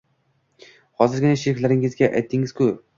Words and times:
Hozirgina 1.03 1.37
sheriklaringizga 1.45 2.13
aytdingiz-ku 2.21 2.77